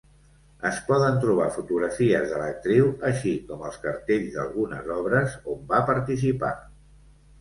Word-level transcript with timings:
Es 0.69 0.77
poden 0.85 1.17
trobar 1.25 1.49
fotografies 1.57 2.25
de 2.31 2.39
l'actriu 2.43 2.89
així 3.11 3.35
com 3.51 3.61
els 3.69 3.77
cartells 3.87 4.33
d'algunes 4.39 4.91
obres, 4.97 5.37
on 5.57 5.65
va 5.75 5.87
participar. 5.95 6.51